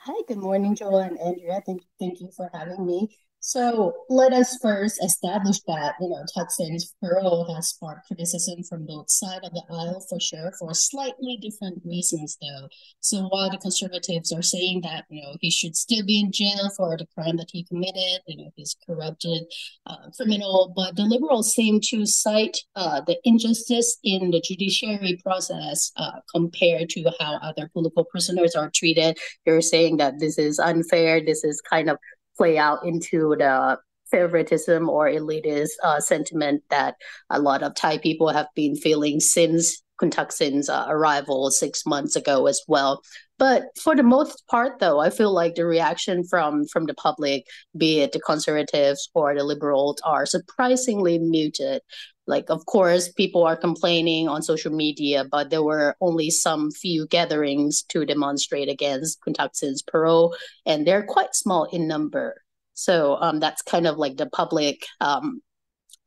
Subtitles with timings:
[0.00, 1.62] Hi, good morning, Joel and Andrea.
[1.64, 3.08] Thank, thank you for having me.
[3.40, 9.08] So let us first establish that, you know, Thaksin's parole has sparked criticism from both
[9.08, 12.68] sides of the aisle for sure, for slightly different reasons though.
[13.00, 16.68] So while the conservatives are saying that, you know, he should still be in jail
[16.76, 19.44] for the crime that he committed, you know, he's corrupted
[19.86, 25.92] uh, criminal, but the liberals seem to cite uh, the injustice in the judiciary process
[25.96, 29.16] uh, compared to how other political prisoners are treated.
[29.46, 31.98] They're saying that this is unfair, this is kind of
[32.38, 33.78] play out into the
[34.10, 36.94] favoritism or elitist uh, sentiment that
[37.28, 42.16] a lot of Thai people have been feeling since Kun Thaksin's uh, arrival six months
[42.16, 43.02] ago as well.
[43.38, 47.46] But for the most part, though, I feel like the reaction from from the public,
[47.76, 51.82] be it the conservatives or the liberals, are surprisingly muted.
[52.26, 57.06] Like, of course, people are complaining on social media, but there were only some few
[57.06, 62.42] gatherings to demonstrate against Kun Thaksin's parole, and they're quite small in number.
[62.74, 65.40] So um, that's kind of like the public um,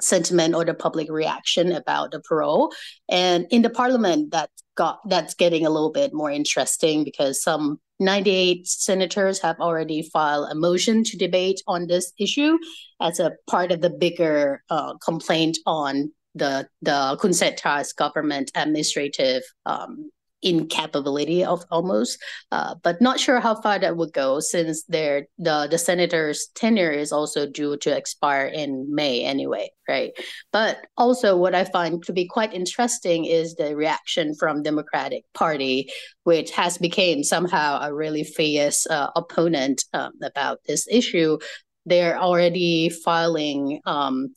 [0.04, 2.74] sentiment or the public reaction about the parole.
[3.10, 7.80] And in the parliament, that got that's getting a little bit more interesting because some
[8.00, 12.58] 98 senators have already filed a motion to debate on this issue
[13.00, 19.44] as a part of the bigger uh, complaint on the the Khun Srettha's government administrative
[19.66, 20.10] um,
[20.44, 22.20] incapability of almost,
[22.52, 26.92] uh, but not sure how far that would go since their the the senator's tenure
[26.92, 30.12] is also due to expire in May anyway, right?
[30.52, 35.90] But also, what I find to be quite interesting is the reaction from Democratic Party,
[36.24, 41.38] which has become somehow a really fierce uh, opponent um, about this issue.
[41.86, 43.82] They're already filing.
[43.86, 44.36] Um,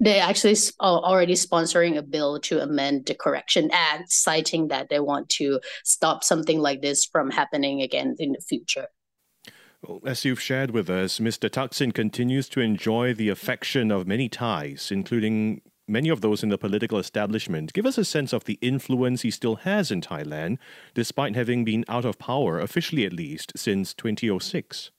[0.00, 5.00] they actually are already sponsoring a bill to amend the Correction Act, citing that they
[5.00, 8.88] want to stop something like this from happening again in the future.
[9.82, 11.48] Well, as you've shared with us, Mr.
[11.48, 16.58] Thaksin continues to enjoy the affection of many Thais, including many of those in the
[16.58, 17.72] political establishment.
[17.72, 20.58] Give us a sense of the influence he still has in Thailand,
[20.94, 24.90] despite having been out of power, officially at least, since 2006.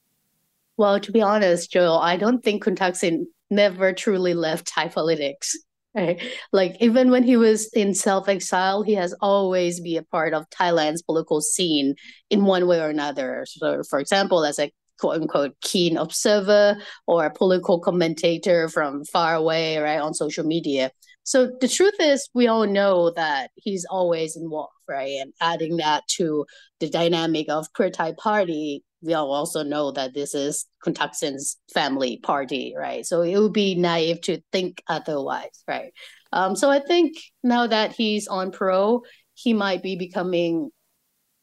[0.78, 5.56] Well, to be honest, Joel, I don't think Kun Thaksin never truly left Thai politics.
[5.96, 6.22] Right?
[6.52, 11.02] Like even when he was in self-exile, he has always been a part of Thailand's
[11.02, 11.96] political scene
[12.30, 13.46] in one way or another.
[13.48, 19.36] So, for example, as a quote unquote keen observer or a political commentator from far
[19.36, 20.92] away, right, on social media.
[21.24, 25.18] So the truth is, we all know that he's always involved, right?
[25.20, 26.46] And adding that to
[26.80, 31.58] the dynamic of Pheu Thai Party, we all also know that this is Kun Thaksin's
[31.74, 33.06] family party, right?
[33.06, 35.94] So it would be naive to think otherwise, right?
[36.32, 39.02] Um, so I think now that he's on pro,
[39.36, 40.72] he might be becoming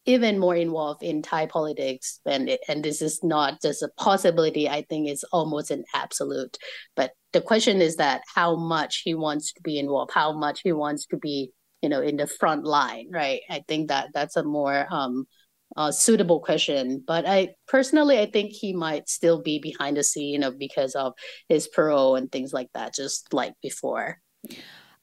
[0.05, 4.69] even more involved in Thai politics, and and this is not just a possibility.
[4.69, 6.57] I think it's almost an absolute.
[6.97, 10.73] But the question is that how much he wants to be involved, how much he
[10.73, 11.53] wants to be,
[11.83, 13.43] you know, in the front line, right?
[13.49, 15.27] I think that that's a more um,
[15.77, 17.03] uh, suitable question.
[17.07, 21.15] But I personally, I think he might still be behind the scene know, because of
[21.49, 24.19] his parole and things like that, just like before.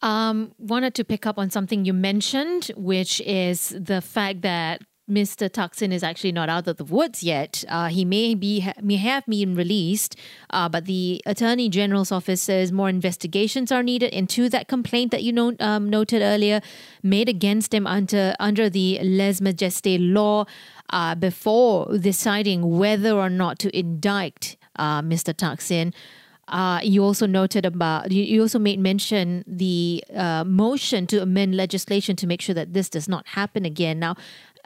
[0.02, 5.50] Um, wanted to pick up on something you mentioned, which is the fact that Mr.
[5.50, 7.64] Thaksin is actually not out of the woods yet.
[7.68, 10.16] Uh, he may be may have been released,
[10.52, 15.24] uh, but the Attorney General's office says more investigations are needed into that complaint that
[15.24, 16.62] you know, um, noted earlier,
[17.02, 20.46] made against him under under the lese majeste law.
[20.92, 25.32] Uh, before deciding whether or not to indict uh, Mr.
[25.36, 25.94] Thaksin.
[26.50, 31.56] Uh, you also noted about you, you also made mention the uh, motion to amend
[31.56, 34.00] legislation to make sure that this does not happen again.
[34.00, 34.16] Now,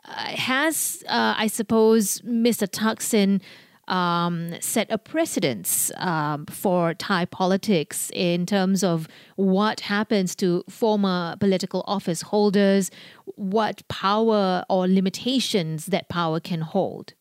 [0.06, 2.68] has uh, I suppose Mr.
[2.68, 3.42] Thaksin
[3.88, 11.36] um, set a precedence um, for Thai politics in terms of what happens to former
[11.40, 12.92] political office holders,
[13.36, 17.14] what power or limitations that power can hold?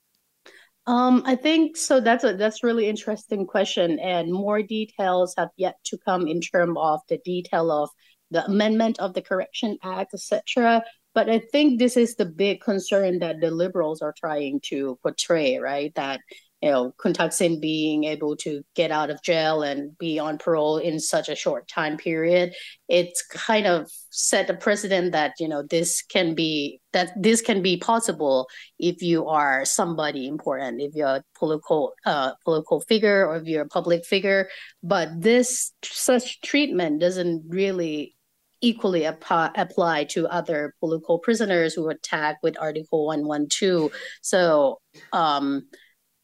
[0.86, 2.00] Um, I think so.
[2.00, 6.76] That's a that's really interesting question, and more details have yet to come in terms
[6.76, 7.90] of the detail of
[8.32, 10.82] the amendment of the Correction Act, etc.
[11.14, 15.58] But I think this is the big concern that the liberals are trying to portray,
[15.58, 15.94] right?
[15.94, 16.20] That
[16.62, 20.78] you know, Kun Thaksin being able to get out of jail and be on parole
[20.78, 22.54] in such a short time period,
[22.88, 27.62] it's kind of set a precedent that, you know, this can be that this can
[27.62, 28.46] be possible
[28.78, 33.62] if you are somebody important, if you're a political uh, political figure or if you're
[33.62, 34.48] a public figure.
[34.84, 38.14] But this such treatment doesn't really
[38.62, 43.92] equally ap- apply to other political prisoners who were tagged with Article 112.
[44.22, 44.80] So
[45.12, 45.68] um,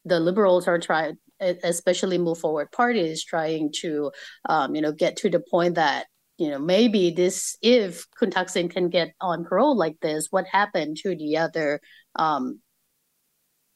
[0.05, 4.11] the liberals are trying especially move forward parties trying to
[4.49, 6.07] um, you know get to the point that
[6.37, 10.97] you know maybe this if Kun Thaksin can get on parole like this what happened
[10.97, 11.79] to the other
[12.15, 12.59] um,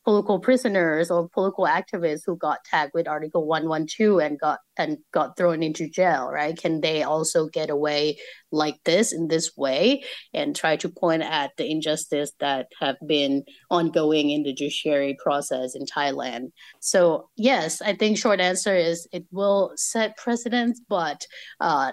[0.04, 5.38] political prisoners or political activists who got tagged with Article 112 and got and got
[5.38, 6.58] thrown into jail, right?
[6.58, 8.18] Can they also get away
[8.52, 10.04] like this in this way
[10.34, 15.76] and try to point at the injustice that have been ongoing in the judiciary process
[15.76, 16.52] in Thailand?
[16.80, 21.26] So yes, I think short answer is it will set precedents, but
[21.60, 21.92] uh,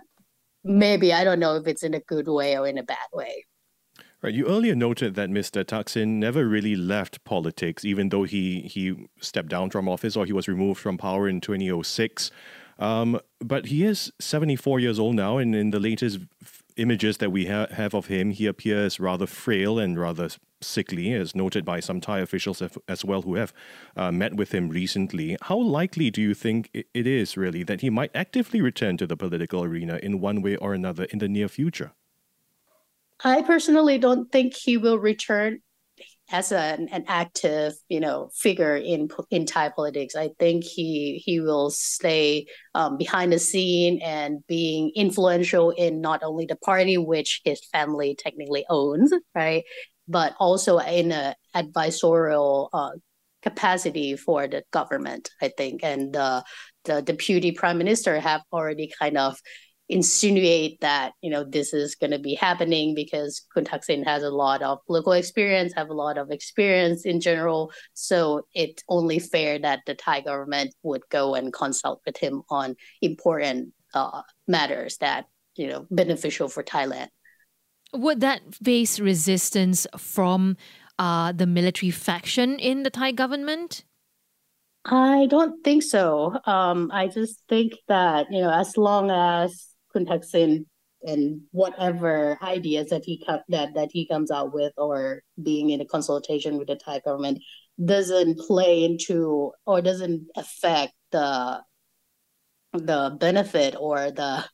[0.65, 3.45] maybe I don't know if it's in a good way or in a bad way.
[4.22, 4.34] Right.
[4.34, 5.64] You earlier noted that Mr.
[5.64, 10.32] Thaksin never really left politics, even though he he stepped down from office or he
[10.34, 12.31] was removed from power in 2006.
[12.78, 16.19] Um, but he is 74 years old now, and in the latest
[16.76, 20.28] images that we ha- have of him, he appears rather frail and rather
[20.62, 23.52] sickly, as noted by some Thai officials as well who have
[23.96, 25.37] uh, met with him recently.
[25.43, 29.16] How likely do you think it is really that he might actively return to the
[29.16, 31.93] political arena in one way or another in the near future?
[33.22, 35.58] I personally don't think he will return
[36.32, 40.14] as an, an active, you know, figure in in Thai politics.
[40.14, 46.22] I think he he will stay um, behind the scene and being influential in not
[46.22, 49.64] only the party which his family technically owns, right,
[50.08, 52.90] but also in a advisorial uh,
[53.43, 55.31] capacity for the government.
[55.43, 56.12] I think, and
[56.84, 59.38] the deputy prime minister have already kind of
[59.90, 64.31] insinuate that you know this is going to be happening because Kun Thaksin has a
[64.31, 67.72] lot of political experience, have a lot of experience in general.
[67.94, 72.76] So it's only fair that the Thai government would go and consult with him on
[73.02, 75.26] important uh, matters that
[75.56, 77.08] you know beneficial for Thailand.
[77.92, 80.56] Would that face resistance from
[80.98, 83.84] uh, the military faction in the Thai government?
[84.84, 86.38] I don't think so.
[86.46, 90.66] Um, I just think that you know, as long as Kun Thaksin
[91.02, 95.87] and whatever ideas that he that that he comes out with or being in a
[95.87, 97.40] consultation with the Thai government
[97.82, 101.61] doesn't play into or doesn't affect the
[102.73, 104.44] the benefit or the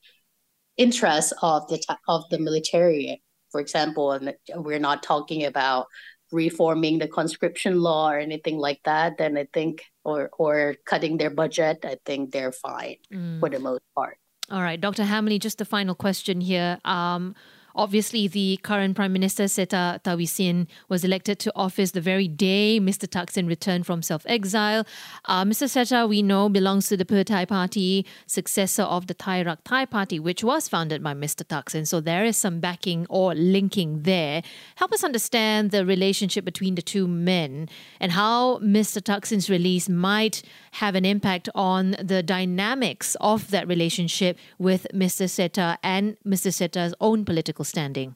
[0.77, 5.87] interest of the of the military for example and we're not talking about
[6.31, 11.29] reforming the conscription law or anything like that then i think or or cutting their
[11.29, 13.39] budget i think they're fine mm.
[13.39, 14.17] for the most part
[14.49, 15.03] all right, Dr.
[15.03, 16.79] Hammerli, just a final question here.
[16.85, 17.35] Um,
[17.75, 23.07] Obviously, the current Prime Minister Srettha Thavisin was elected to office the very day Mr.
[23.07, 24.85] Thaksin returned from self exile.
[25.25, 25.67] Uh, Mr.
[25.67, 29.85] Srettha, we know, belongs to the Pheu Thai Party, successor of the Thai Rak Thai
[29.85, 31.43] Party, which was founded by Mr.
[31.43, 31.87] Thaksin.
[31.87, 34.41] So there is some backing or linking there.
[34.75, 37.69] Help us understand the relationship between the two men
[37.99, 39.01] and how Mr.
[39.01, 45.25] Thaksin's release might have an impact on the dynamics of that relationship with Mr.
[45.25, 46.51] Srettha and Mr.
[46.51, 48.15] Srettha's own political standing?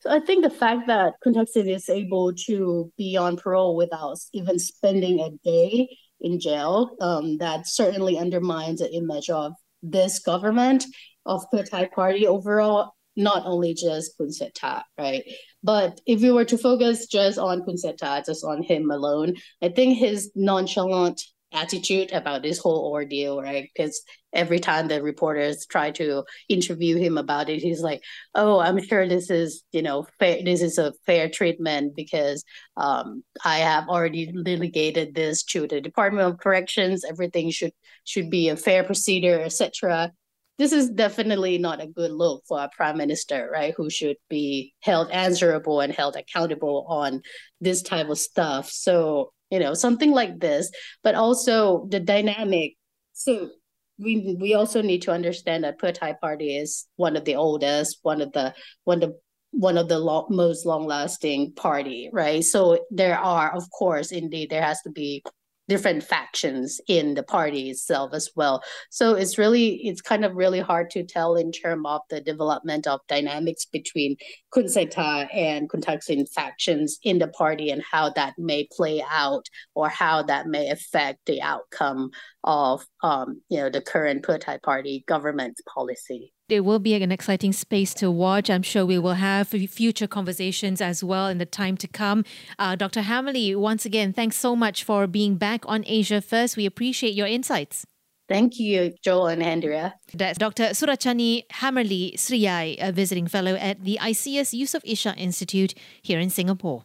[0.00, 4.18] So I think the fact that Kun Thaksin is able to be on parole without
[4.32, 5.88] even spending a day
[6.20, 10.84] in jail, um, that certainly undermines the image of this government
[11.26, 12.92] of the Thai party overall.
[13.16, 15.24] not only just Kun Srettha, right?
[15.64, 19.70] But if we were to focus just on Kun Srettha, just on him alone, I
[19.70, 21.20] think his nonchalant
[21.52, 23.68] attitude about this whole ordeal, right?
[23.74, 24.02] Because
[24.32, 28.02] every time the reporters try to interview him about it, he's like,
[28.34, 30.42] "Oh, I'm sure this is, you know, fair.
[30.44, 32.44] This is a fair treatment because
[32.76, 37.04] um, I have already litigated this to the Department of Corrections.
[37.04, 37.72] Everything should
[38.04, 40.12] should be a fair procedure, etc."
[40.58, 43.72] This is definitely not a good look for a prime minister, right?
[43.76, 47.22] Who should be held answerable and held accountable on
[47.60, 48.68] this type of stuff.
[48.68, 50.70] So you know something like this.
[51.02, 52.74] But also the dynamic
[53.12, 53.50] so
[53.98, 58.20] we we also need to understand that Thai party is one of the oldest one
[58.20, 59.16] of the one of the
[59.50, 62.44] one of the most long lasting party right?
[62.44, 65.24] So there are of course indeed there has to be
[65.68, 68.62] different factions in the party itself as well.
[68.90, 72.86] So it's really it's kind of really hard to tell in terms of the development
[72.86, 74.16] of dynamics between
[74.52, 79.46] Kun Srettha and Kun Thaksin factions in the party and how that may play out
[79.74, 82.10] or how that may affect the outcome
[82.44, 87.52] of um, you know the current Pheu party government policy it will be an exciting
[87.52, 88.48] space to watch.
[88.48, 92.24] I'm sure we will have future conversations as well in the time to come.
[92.58, 93.02] Uh, Dr.
[93.02, 96.56] Hammerli, once again, thanks so much for being back on Asia First.
[96.56, 97.84] We appreciate your insights.
[98.28, 99.94] Thank you, Joel and Andrea.
[100.12, 100.64] That's Dr.
[100.70, 106.84] Surachanee Hammerli Sriyai, a visiting fellow at the ISEAS Yusof Ishak Institute here in Singapore.